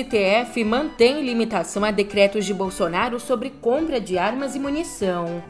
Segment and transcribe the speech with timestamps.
[0.00, 5.42] STF mantém limitação a decretos de Bolsonaro sobre compra de armas e munição.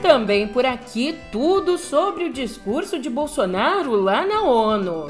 [0.00, 5.06] Também por aqui, tudo sobre o discurso de Bolsonaro lá na ONU.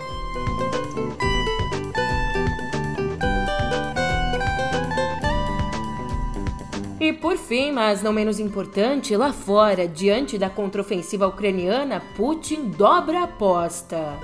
[6.99, 13.21] E por fim, mas não menos importante, lá fora, diante da contraofensiva ucraniana, Putin dobra
[13.21, 14.19] a aposta.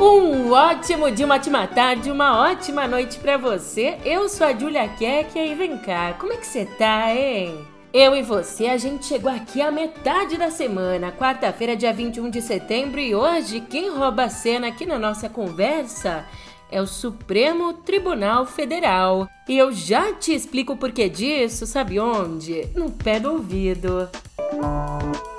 [0.00, 3.98] Um ótimo dia, uma ótima tarde, uma ótima noite para você.
[4.04, 7.69] Eu sou a Julia Keck e vem cá, como é que você tá, hein?
[7.92, 12.40] Eu e você, a gente chegou aqui à metade da semana, quarta-feira, dia 21 de
[12.40, 16.24] setembro, e hoje quem rouba a cena aqui na nossa conversa
[16.70, 19.28] é o Supremo Tribunal Federal.
[19.48, 22.68] E eu já te explico o porquê disso, sabe onde?
[22.76, 24.08] No pé do ouvido.
[24.52, 25.29] Música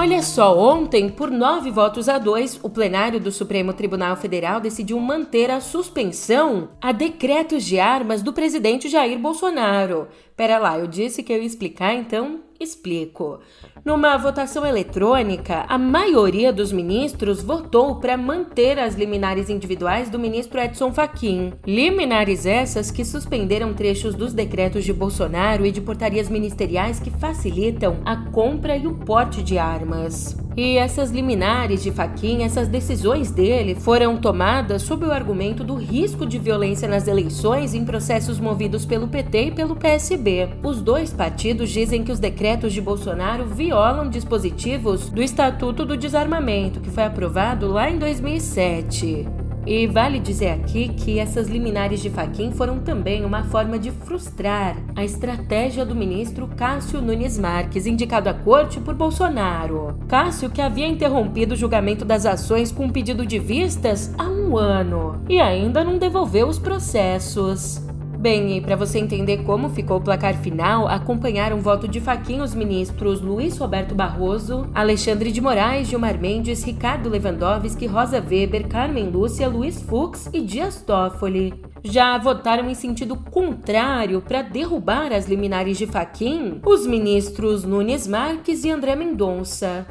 [0.00, 4.96] Olha só, ontem, por nove votos a dois, o plenário do Supremo Tribunal Federal decidiu
[5.00, 10.06] manter a suspensão a decretos de armas do presidente Jair Bolsonaro.
[10.36, 13.40] Pera lá, eu disse que eu ia explicar, então explico.
[13.84, 20.60] Numa votação eletrônica, a maioria dos ministros votou para manter as liminares individuais do ministro
[20.60, 21.52] Edson Fachin.
[21.66, 27.98] Liminares essas que suspenderam trechos dos decretos de Bolsonaro e de portarias ministeriais que facilitam
[28.04, 30.36] a compra e o porte de armas.
[30.56, 36.26] E essas liminares de Fachin, essas decisões dele, foram tomadas sob o argumento do risco
[36.26, 40.48] de violência nas eleições em processos movidos pelo PT e pelo PSB.
[40.64, 46.80] Os dois partidos dizem que os decretos de Bolsonaro violam dispositivos do Estatuto do Desarmamento,
[46.80, 49.26] que foi aprovado lá em 2007.
[49.66, 54.78] E vale dizer aqui que essas liminares de Faquim foram também uma forma de frustrar
[54.96, 59.98] a estratégia do ministro Cássio Nunes Marques, indicado à corte por Bolsonaro.
[60.08, 64.56] Cássio, que havia interrompido o julgamento das ações com um pedido de vistas há um
[64.56, 67.87] ano e ainda não devolveu os processos.
[68.18, 72.42] Bem, e para você entender como ficou o placar final, acompanharam o voto de faquinha
[72.42, 79.08] os ministros Luiz Roberto Barroso, Alexandre de Moraes, Gilmar Mendes, Ricardo Lewandowski, Rosa Weber, Carmen
[79.08, 81.62] Lúcia, Luiz Fux e Dias Toffoli.
[81.84, 88.64] Já votaram em sentido contrário para derrubar as liminares de Faquin os ministros Nunes Marques
[88.64, 89.86] e André Mendonça.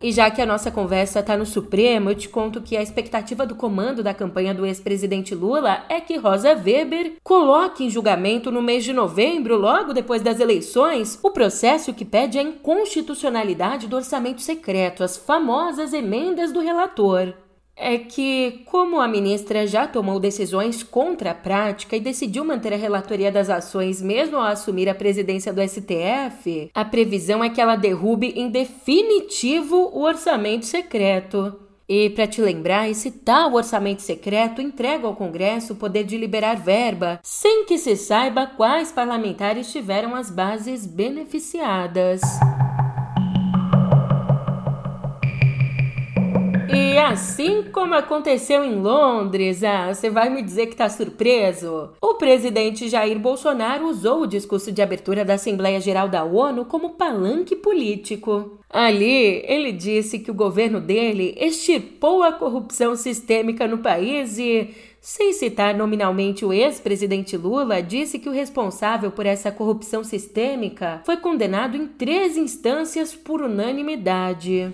[0.00, 3.44] E já que a nossa conversa está no Supremo, eu te conto que a expectativa
[3.44, 8.62] do comando da campanha do ex-presidente Lula é que Rosa Weber coloque em julgamento no
[8.62, 14.40] mês de novembro, logo depois das eleições, o processo que pede a inconstitucionalidade do orçamento
[14.40, 17.34] secreto, as famosas emendas do relator
[17.78, 22.76] é que, como a ministra já tomou decisões contra a prática e decidiu manter a
[22.76, 27.76] relatoria das ações mesmo ao assumir a presidência do STF, a previsão é que ela
[27.76, 31.56] derrube em definitivo o orçamento secreto.
[31.88, 36.56] E para te lembrar, esse tal orçamento secreto entrega ao Congresso o poder de liberar
[36.56, 42.20] verba, sem que se saiba quais parlamentares tiveram as bases beneficiadas.
[46.80, 51.90] E assim como aconteceu em Londres, ah, você vai me dizer que está surpreso?
[52.00, 56.90] O presidente Jair Bolsonaro usou o discurso de abertura da Assembleia Geral da ONU como
[56.90, 58.60] palanque político.
[58.70, 65.32] Ali, ele disse que o governo dele extirpou a corrupção sistêmica no país e, sem
[65.32, 71.76] citar nominalmente o ex-presidente Lula, disse que o responsável por essa corrupção sistêmica foi condenado
[71.76, 74.72] em três instâncias por unanimidade.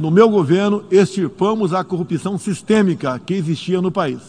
[0.00, 4.22] No meu governo, extirpamos a corrupção sistêmica que existia no país.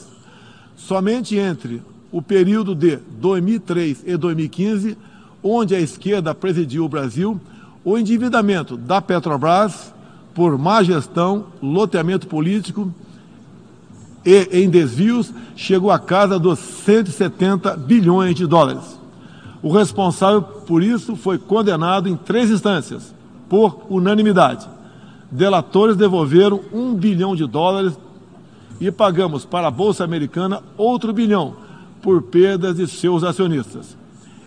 [0.75, 1.81] Somente entre
[2.11, 4.97] o período de 2003 e 2015,
[5.41, 7.39] onde a esquerda presidiu o Brasil,
[7.85, 9.93] o endividamento da Petrobras
[10.33, 12.93] por má gestão, loteamento político
[14.25, 18.99] e em desvios chegou à casa dos 170 bilhões de dólares.
[19.63, 23.15] O responsável por isso foi condenado em três instâncias,
[23.47, 24.67] por unanimidade
[25.31, 27.97] delatores devolveram um bilhão de dólares
[28.79, 31.55] e pagamos para a Bolsa Americana outro bilhão
[32.01, 33.95] por perdas de seus acionistas.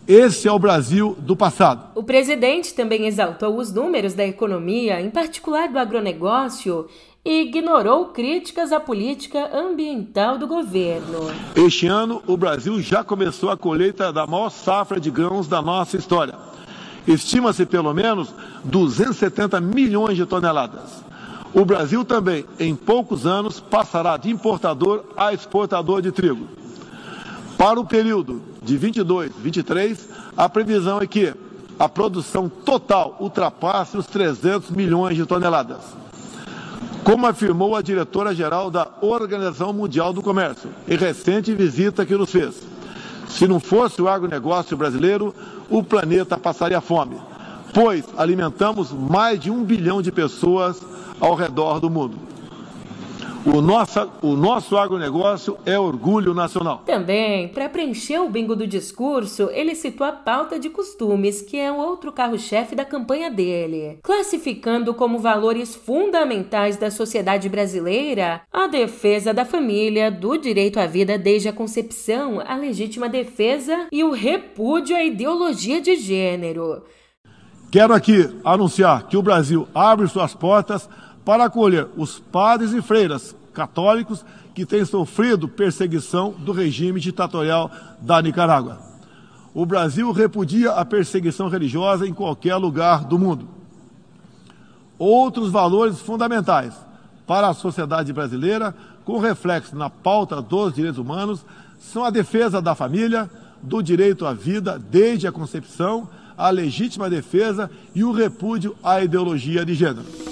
[0.07, 1.93] Esse é o Brasil do passado.
[1.95, 6.87] O presidente também exaltou os números da economia, em particular do agronegócio,
[7.25, 11.31] e ignorou críticas à política ambiental do governo.
[11.57, 15.97] Este ano, o Brasil já começou a colheita da maior safra de grãos da nossa
[15.97, 16.54] história
[17.07, 18.35] Estima-se pelo menos
[18.65, 21.05] 270 milhões de toneladas.
[21.53, 26.49] O Brasil também, em poucos anos, passará de importador a exportador de trigo.
[27.57, 31.33] Para o período de 22, 23, a previsão é que
[31.79, 35.79] a produção total ultrapasse os 300 milhões de toneladas.
[37.05, 42.55] Como afirmou a diretora-geral da Organização Mundial do Comércio, em recente visita que nos fez.
[43.29, 45.35] Se não fosse o agronegócio brasileiro,
[45.71, 47.17] o planeta passaria fome,
[47.73, 50.81] pois alimentamos mais de um bilhão de pessoas
[51.21, 52.34] ao redor do mundo.
[53.47, 56.83] O nosso, o nosso agronegócio é orgulho nacional.
[56.87, 61.71] Também, para preencher o bingo do discurso, ele citou a pauta de costumes, que é
[61.71, 69.35] o outro carro-chefe da campanha dele, classificando como valores fundamentais da sociedade brasileira a defesa
[69.35, 74.97] da família, do direito à vida desde a concepção, a legítima defesa e o repúdio
[74.97, 76.83] à ideologia de gênero.
[77.71, 80.89] Quero aqui anunciar que o Brasil abre suas portas
[81.25, 84.25] para acolher os padres e freiras católicos
[84.55, 88.79] que têm sofrido perseguição do regime ditatorial da Nicarágua.
[89.55, 93.49] O Brasil repudia a perseguição religiosa em qualquer lugar do mundo.
[94.99, 96.75] Outros valores fundamentais
[97.27, 98.75] para a sociedade brasileira,
[99.05, 101.45] com reflexo na pauta dos direitos humanos,
[101.79, 103.31] são a defesa da família,
[103.63, 109.65] do direito à vida desde a concepção, a legítima defesa e o repúdio à ideologia
[109.65, 110.24] de gênero.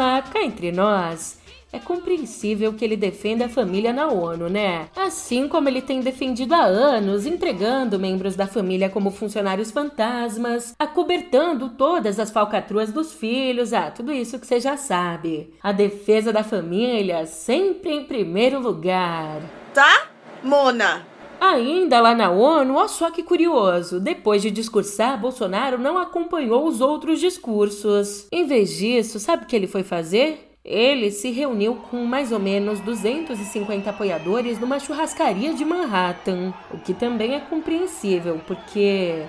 [0.00, 1.38] Mas cá entre nós,
[1.70, 4.88] é compreensível que ele defenda a família na ONU, né?
[4.96, 11.68] Assim como ele tem defendido há anos, entregando membros da família como funcionários fantasmas, acobertando
[11.68, 15.52] todas as falcatruas dos filhos, ah, tudo isso que você já sabe.
[15.62, 19.42] A defesa da família sempre em primeiro lugar.
[19.74, 20.08] Tá,
[20.42, 21.09] Mona?
[21.40, 26.82] Ainda lá na ONU, olha só que curioso, depois de discursar, Bolsonaro não acompanhou os
[26.82, 28.26] outros discursos.
[28.30, 30.50] Em vez disso, sabe o que ele foi fazer?
[30.62, 36.92] Ele se reuniu com mais ou menos 250 apoiadores numa churrascaria de Manhattan, o que
[36.92, 39.24] também é compreensível, porque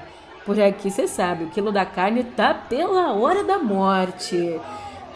[0.45, 4.59] por aqui você sabe, o quilo da carne tá pela hora da morte.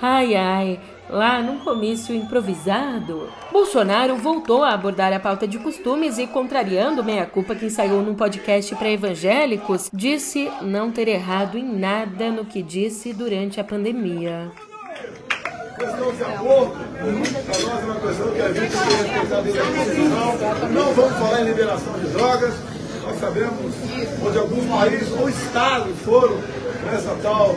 [0.01, 0.79] Ai ai,
[1.09, 7.53] Lá num comício improvisado, Bolsonaro voltou a abordar a pauta de costumes e, contrariando meia-culpa
[7.53, 13.13] que ensaiou num podcast para evangélicos, disse não ter errado em nada no que disse
[13.13, 14.51] durante a pandemia.
[20.71, 22.55] Não vamos falar em liberação de drogas,
[23.05, 23.73] nós sabemos
[24.25, 26.37] onde alguns países ou estados foram
[26.91, 27.55] nessa tal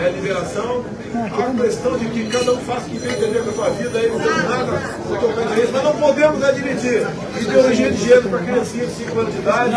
[0.00, 0.84] é, liberação.
[1.14, 3.98] A questão de que cada um faça o que bem entender com a sua vida,
[3.98, 7.06] aí não tem nada tocando isso, mas não podemos admitir
[7.40, 9.70] ideologia de gênero para criancinha de 5 anos de idade.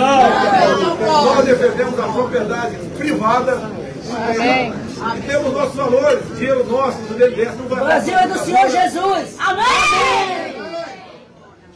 [1.06, 3.84] Nós defendemos a propriedade privada.
[5.16, 7.82] E temos nossos valores, dinheiro nosso, do DNS, não vai.
[7.82, 9.36] O Brasil é do Senhor Jesus!
[9.40, 10.43] Amém!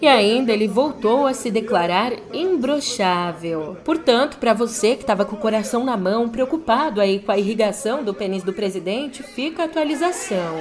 [0.01, 3.77] E ainda ele voltou a se declarar imbrochável.
[3.83, 8.03] Portanto, para você que estava com o coração na mão, preocupado aí com a irrigação
[8.03, 10.55] do pênis do presidente, fica a atualização.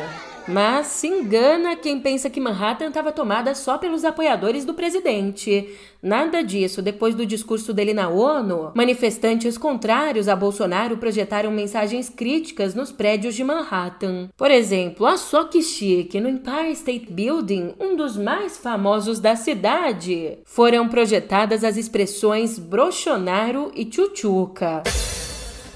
[0.49, 5.69] Mas se engana quem pensa que Manhattan estava tomada só pelos apoiadores do presidente.
[6.01, 6.81] Nada disso.
[6.81, 13.35] Depois do discurso dele na ONU, manifestantes contrários a Bolsonaro projetaram mensagens críticas nos prédios
[13.35, 14.29] de Manhattan.
[14.37, 19.35] Por exemplo, a só que chique, no Empire State Building, um dos mais famosos da
[19.35, 24.85] cidade, foram projetadas as expressões Brochonaro e Chuchuca.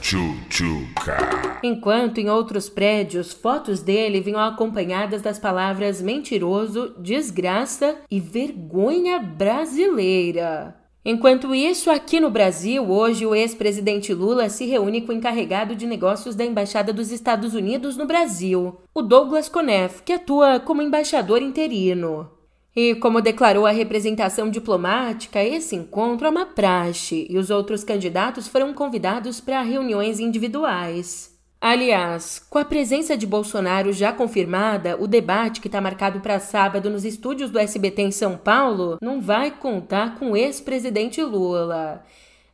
[0.00, 1.61] Chuchuca.
[1.62, 10.76] Enquanto em outros prédios, fotos dele vinham acompanhadas das palavras mentiroso, desgraça e vergonha brasileira.
[11.04, 15.87] Enquanto isso, aqui no Brasil, hoje o ex-presidente Lula se reúne com o encarregado de
[15.87, 21.40] negócios da Embaixada dos Estados Unidos no Brasil, o Douglas Conef, que atua como embaixador
[21.40, 22.30] interino.
[22.75, 28.47] E como declarou a representação diplomática, esse encontro é uma praxe e os outros candidatos
[28.47, 31.31] foram convidados para reuniões individuais.
[31.61, 36.89] Aliás, com a presença de Bolsonaro já confirmada, o debate que está marcado para sábado
[36.89, 42.03] nos estúdios do SBT em São Paulo não vai contar com o ex-presidente Lula.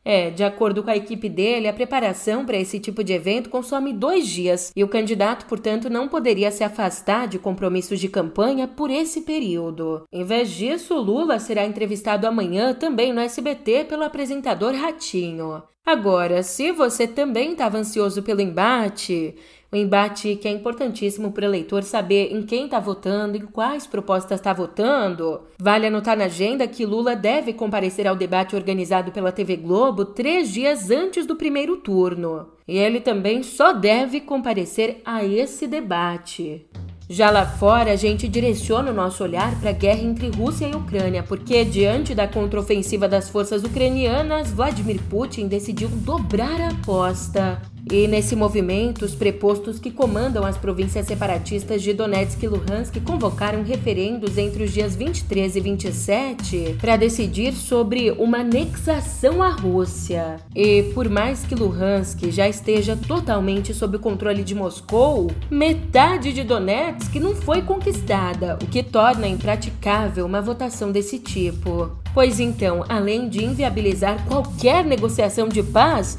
[0.09, 3.91] É, de acordo com a equipe dele, a preparação para esse tipo de evento consome
[3.91, 8.89] dois dias e o candidato, portanto, não poderia se afastar de compromissos de campanha por
[8.89, 10.05] esse período.
[10.09, 15.61] Em vez disso, Lula será entrevistado amanhã também no SBT pelo apresentador Ratinho.
[15.87, 19.33] Agora, se você também estava ansioso pelo embate,
[19.71, 23.85] Um embate que é importantíssimo para o eleitor saber em quem está votando, em quais
[23.85, 25.41] propostas está votando.
[25.59, 30.53] Vale anotar na agenda que Lula deve comparecer ao debate organizado pela TV Globo três
[30.53, 32.47] dias antes do primeiro turno.
[32.65, 36.65] E ele também só deve comparecer a esse debate.
[37.09, 40.75] Já lá fora, a gente direciona o nosso olhar para a guerra entre Rússia e
[40.75, 47.61] Ucrânia, porque diante da contraofensiva das forças ucranianas, Vladimir Putin decidiu dobrar a aposta.
[47.91, 53.63] E nesse movimento, os prepostos que comandam as províncias separatistas de Donetsk e Luhansk convocaram
[53.63, 60.37] referendos entre os dias 23 e 27 para decidir sobre uma anexação à Rússia.
[60.55, 66.43] E por mais que Luhansk já esteja totalmente sob o controle de Moscou, metade de
[66.43, 71.91] Donetsk não foi conquistada, o que torna impraticável uma votação desse tipo.
[72.13, 76.17] Pois então, além de inviabilizar qualquer negociação de paz,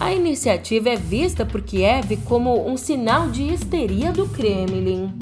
[0.00, 5.12] a iniciativa é vista por Kiev como um sinal de histeria do Kremlin.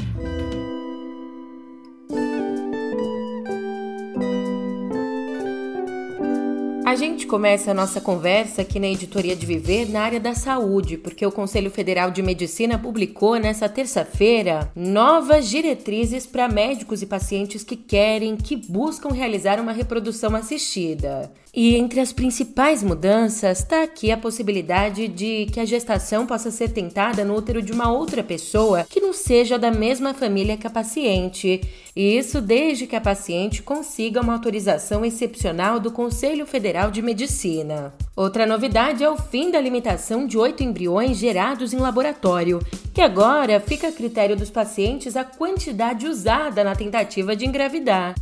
[6.89, 10.97] A gente começa a nossa conversa aqui na Editoria de Viver na área da saúde,
[10.97, 17.63] porque o Conselho Federal de Medicina publicou nessa terça-feira novas diretrizes para médicos e pacientes
[17.63, 21.31] que querem, que buscam realizar uma reprodução assistida.
[21.55, 26.71] E entre as principais mudanças está aqui a possibilidade de que a gestação possa ser
[26.71, 30.71] tentada no útero de uma outra pessoa que não seja da mesma família que a
[30.71, 31.61] paciente.
[31.99, 37.93] E isso desde que a paciente consiga uma autorização excepcional do Conselho Federal de Medicina.
[38.15, 42.61] Outra novidade é o fim da limitação de oito embriões gerados em laboratório,
[42.95, 48.15] que agora fica a critério dos pacientes a quantidade usada na tentativa de engravidar.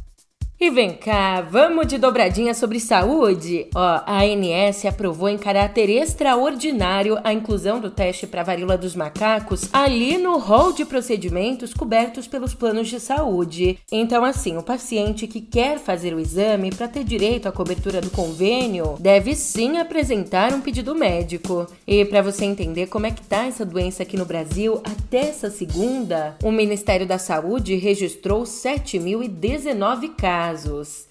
[0.59, 3.67] E vem cá, vamos de dobradinha sobre saúde?
[3.75, 9.69] Ó, a ANS aprovou em caráter extraordinário a inclusão do teste para varíola dos macacos
[9.71, 13.79] ali no rol de procedimentos cobertos pelos planos de saúde.
[13.93, 18.09] Então, assim, o paciente que quer fazer o exame para ter direito à cobertura do
[18.09, 21.67] convênio deve sim apresentar um pedido médico.
[21.87, 25.51] E para você entender como é que tá essa doença aqui no Brasil, até essa
[25.51, 31.07] segunda, o Ministério da Saúde registrou 7.019 casos casos.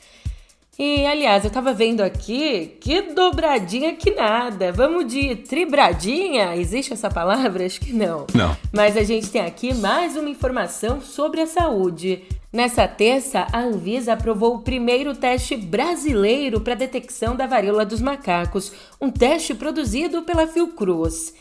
[0.78, 4.74] E aliás, eu tava vendo aqui que dobradinha que nada.
[4.74, 6.56] Vamos de tribradinha?
[6.56, 7.66] Existe essa palavra?
[7.66, 8.28] Acho que não.
[8.34, 8.58] Não.
[8.74, 12.24] Mas a gente tem aqui mais uma informação sobre a saúde.
[12.52, 18.74] Nessa terça, a Anvisa aprovou o primeiro teste brasileiro para detecção da varíola dos macacos,
[19.00, 21.34] um teste produzido pela Fiocruz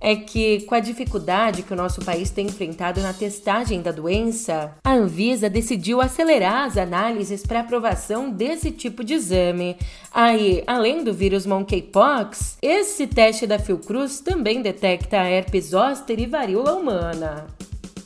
[0.00, 4.72] é que, com a dificuldade que o nosso país tem enfrentado na testagem da doença,
[4.84, 9.76] a Anvisa decidiu acelerar as análises para aprovação desse tipo de exame.
[10.12, 16.26] Aí, além do vírus monkeypox, esse teste da Fiocruz também detecta a herpes zoster e
[16.26, 17.57] varíola humana.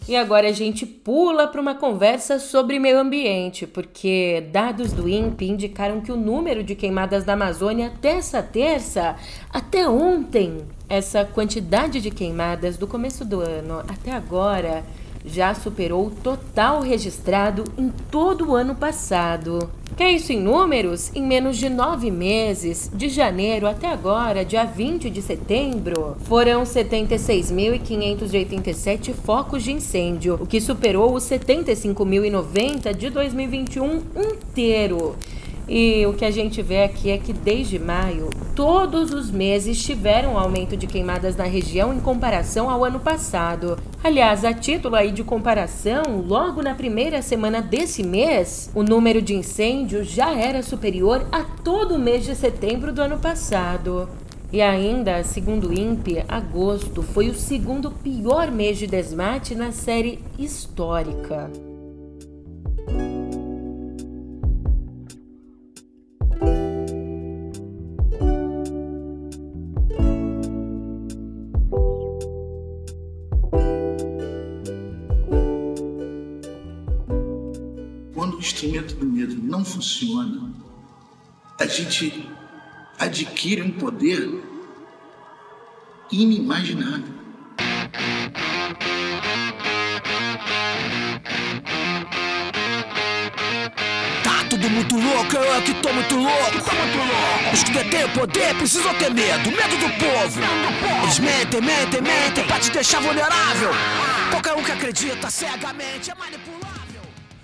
[0.09, 5.49] E agora a gente pula para uma conversa sobre meio ambiente, porque dados do INPE
[5.49, 9.15] indicaram que o número de queimadas da Amazônia até essa terça,
[9.49, 14.85] até ontem, essa quantidade de queimadas do começo do ano até agora
[15.25, 19.71] já superou o total registrado em todo o ano passado.
[19.97, 21.11] Que é isso em números?
[21.15, 29.13] Em menos de nove meses, de janeiro até agora, dia 20 de setembro, foram 76.587
[29.13, 35.15] focos de incêndio, o que superou os 75.090 de 2021 inteiro.
[35.69, 40.35] E o que a gente vê aqui é que desde maio, todos os meses tiveram
[40.35, 43.79] um aumento de queimadas na região em comparação ao ano passado.
[44.03, 49.35] Aliás, a título aí de comparação, logo na primeira semana desse mês, o número de
[49.35, 54.09] incêndios já era superior a todo o mês de setembro do ano passado.
[54.53, 60.19] E ainda, segundo o INPE, agosto foi o segundo pior mês de desmate na série
[60.39, 61.51] histórica.
[79.53, 80.51] Não funciona,
[81.61, 82.27] a gente
[82.99, 84.43] adquire um poder
[86.11, 87.13] inimaginável.
[94.25, 97.53] Tá tudo muito louco, eu é que tô muito louco.
[97.53, 100.41] Os que detêm o poder precisam ter medo, medo do povo.
[101.03, 103.71] Eles mentem, mentem, mentem pra te deixar vulnerável.
[104.31, 106.72] Qualquer um que acredita cegamente é manipulável.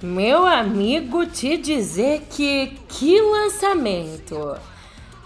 [0.00, 4.56] Meu amigo, te dizer que que lançamento!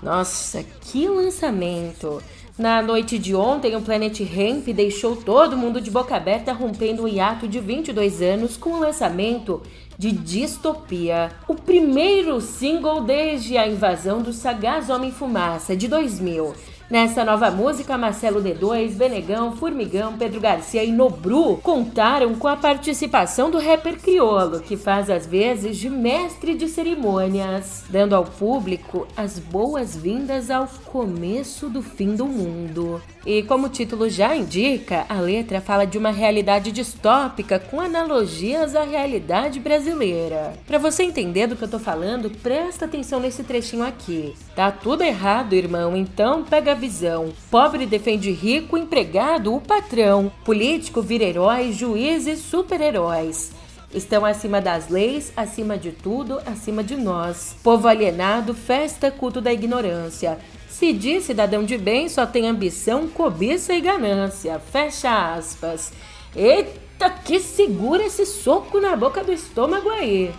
[0.02, 2.22] Nossa, que lançamento!
[2.56, 7.08] Na noite de ontem, o Planet Ramp deixou todo mundo de boca aberta, rompendo um
[7.08, 9.62] hiato de 22 anos com o lançamento
[9.98, 16.54] de Distopia, o primeiro single desde a invasão do sagaz Homem-Fumaça de 2000.
[16.92, 23.50] Nessa nova música, Marcelo D2, Benegão, Formigão, Pedro Garcia e Nobru contaram com a participação
[23.50, 29.38] do rapper criolo, que faz às vezes de mestre de cerimônias, dando ao público as
[29.38, 33.00] boas-vindas ao começo do fim do mundo.
[33.24, 38.74] E como o título já indica, a letra fala de uma realidade distópica com analogias
[38.74, 40.54] à realidade brasileira.
[40.66, 44.34] Para você entender do que eu tô falando, presta atenção nesse trechinho aqui.
[44.56, 47.32] Tá tudo errado, irmão, então pega visão.
[47.48, 50.32] Pobre defende rico, empregado, o patrão.
[50.44, 53.52] Político vira herói, juízes super-heróis
[53.94, 57.54] estão acima das leis, acima de tudo, acima de nós.
[57.62, 60.38] Povo alienado, festa, culto da ignorância.
[60.66, 64.58] Se diz cidadão de bem, só tem ambição, cobiça e ganância.
[64.58, 65.92] Fecha aspas.
[66.34, 70.32] Eita, que segura esse soco na boca do estômago aí.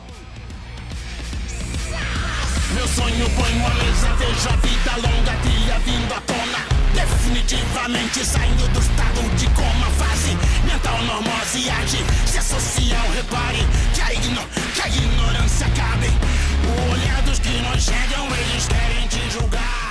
[2.84, 6.60] Meu sonho põe uma mesa, vejo a vida longa, trilha vindo à tona.
[6.94, 12.04] Definitivamente saindo do estado de coma, fase mental normose age.
[12.26, 14.42] Se social, repare que a, igno
[14.76, 16.10] que a ignorância cabe.
[16.68, 19.83] O olhar dos que não chegam, eles querem te julgar.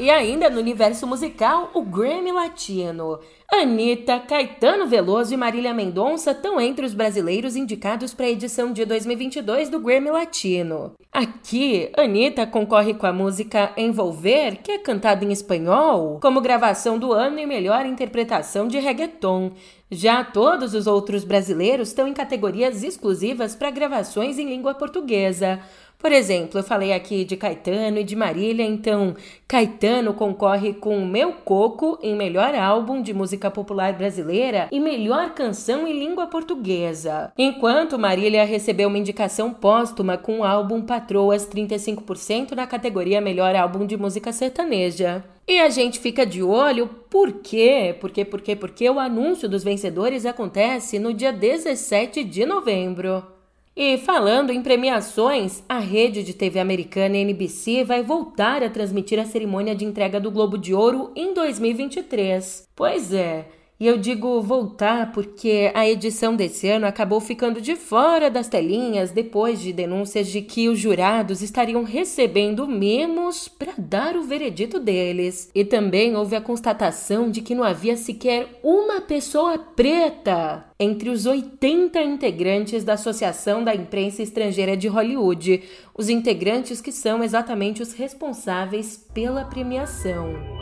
[0.00, 3.18] E ainda no universo musical, o Grammy Latino.
[3.52, 8.86] Anitta, Caetano Veloso e Marília Mendonça estão entre os brasileiros indicados para a edição de
[8.86, 10.92] 2022 do Grammy Latino.
[11.12, 17.12] Aqui, Anitta concorre com a música Envolver, que é cantada em espanhol, como gravação do
[17.12, 19.52] ano e melhor interpretação de reggaeton.
[19.90, 25.60] Já todos os outros brasileiros estão em categorias exclusivas para gravações em língua portuguesa.
[26.00, 29.14] Por exemplo, eu falei aqui de Caetano e de Marília, então
[29.46, 35.86] Caetano concorre com Meu Coco em melhor álbum de música popular brasileira e melhor canção
[35.86, 37.30] em língua portuguesa.
[37.36, 43.84] Enquanto Marília recebeu uma indicação póstuma com o álbum Patroas 35% na categoria melhor álbum
[43.84, 45.22] de música sertaneja.
[45.46, 47.94] E a gente fica de olho, por quê?
[48.00, 48.24] Por quê?
[48.24, 48.56] Por quê?
[48.56, 53.22] Porque o anúncio dos vencedores acontece no dia 17 de novembro.
[53.82, 59.24] E falando em premiações, a rede de TV americana NBC vai voltar a transmitir a
[59.24, 62.68] cerimônia de entrega do Globo de Ouro em 2023.
[62.76, 63.48] Pois é,
[63.80, 69.10] e eu digo voltar porque a edição desse ano acabou ficando de fora das telinhas
[69.10, 75.50] depois de denúncias de que os jurados estariam recebendo memos para dar o veredito deles.
[75.54, 81.24] E também houve a constatação de que não havia sequer uma pessoa preta entre os
[81.24, 85.62] 80 integrantes da Associação da Imprensa Estrangeira de Hollywood,
[85.96, 90.59] os integrantes que são exatamente os responsáveis pela premiação.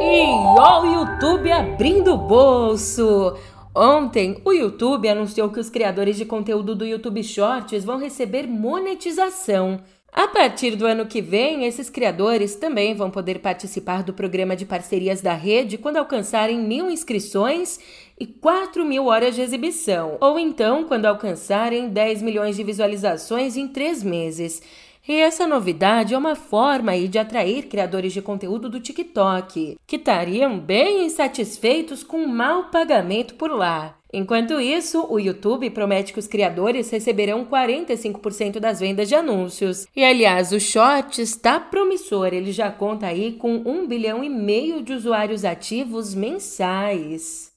[0.00, 0.22] E
[0.58, 3.36] ó o YouTube abrindo o bolso!
[3.74, 9.80] Ontem, o YouTube anunciou que os criadores de conteúdo do YouTube Shorts vão receber monetização.
[10.12, 14.64] A partir do ano que vem, esses criadores também vão poder participar do programa de
[14.64, 17.78] parcerias da rede quando alcançarem mil inscrições
[18.18, 23.68] e 4 mil horas de exibição, ou então quando alcançarem 10 milhões de visualizações em
[23.68, 24.62] três meses.
[25.08, 29.96] E essa novidade é uma forma aí de atrair criadores de conteúdo do TikTok, que
[29.96, 33.96] estariam bem insatisfeitos com o mau pagamento por lá.
[34.12, 39.86] Enquanto isso, o YouTube promete que os criadores receberão 45% das vendas de anúncios.
[39.96, 44.82] E aliás, o Short está promissor, ele já conta aí com 1 bilhão e meio
[44.82, 47.47] de usuários ativos mensais.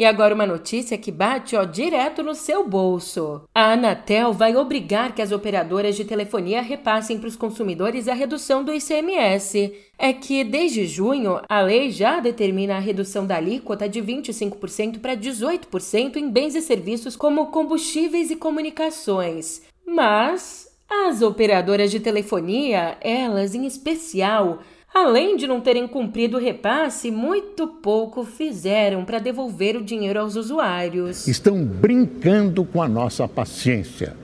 [0.00, 3.42] E agora uma notícia que bate ó, direto no seu bolso.
[3.54, 8.64] A Anatel vai obrigar que as operadoras de telefonia repassem para os consumidores a redução
[8.64, 9.74] do ICMS.
[9.98, 15.14] É que desde junho a lei já determina a redução da alíquota de 25% para
[15.14, 19.60] 18% em bens e serviços como combustíveis e comunicações.
[19.86, 24.60] Mas as operadoras de telefonia, elas em especial,
[24.92, 30.34] Além de não terem cumprido o repasse, muito pouco fizeram para devolver o dinheiro aos
[30.34, 31.28] usuários.
[31.28, 34.16] Estão brincando com a nossa paciência,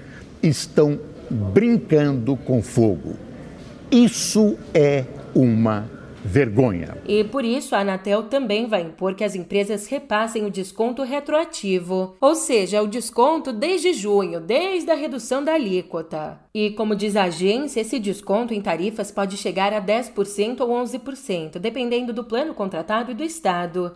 [0.42, 0.98] estão
[1.30, 3.14] brincando com fogo.
[3.90, 5.95] Isso é uma
[6.26, 6.98] vergonha.
[7.06, 12.16] E por isso a Anatel também vai impor que as empresas repassem o desconto retroativo,
[12.20, 16.38] ou seja, o desconto desde junho, desde a redução da alíquota.
[16.52, 21.58] E como diz a agência, esse desconto em tarifas pode chegar a 10% ou 11%,
[21.58, 23.92] dependendo do plano contratado e do estado.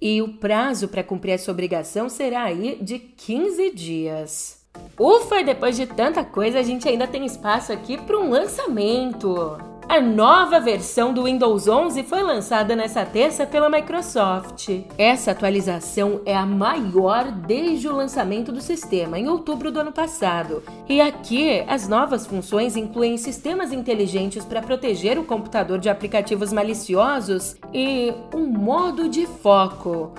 [0.00, 4.64] E o prazo para cumprir essa obrigação será aí de 15 dias.
[4.98, 9.73] Ufa, depois de tanta coisa, a gente ainda tem espaço aqui para um lançamento.
[9.86, 14.68] A nova versão do Windows 11 foi lançada nesta terça pela Microsoft.
[14.96, 20.62] Essa atualização é a maior desde o lançamento do sistema, em outubro do ano passado.
[20.88, 27.56] E aqui, as novas funções incluem sistemas inteligentes para proteger o computador de aplicativos maliciosos
[27.72, 30.12] e um modo de foco.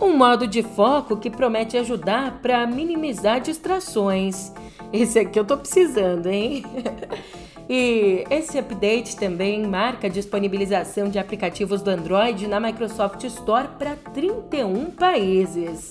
[0.00, 4.52] Um modo de foco que promete ajudar para minimizar distrações.
[5.00, 6.64] Esse aqui eu tô precisando, hein?
[7.68, 13.96] E esse update também marca a disponibilização de aplicativos do Android na Microsoft Store para
[14.14, 15.88] 31 países.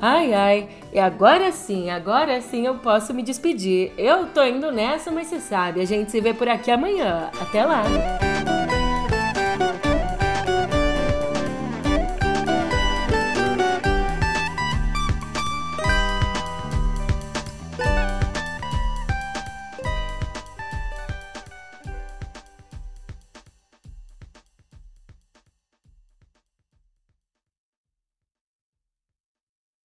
[0.00, 3.92] Ai ai, e agora sim, agora sim eu posso me despedir.
[3.98, 7.30] Eu tô indo nessa, mas você sabe, a gente se vê por aqui amanhã.
[7.40, 7.84] Até lá!